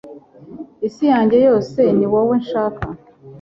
[0.87, 2.85] isi yanjye yose ni wowe nshaka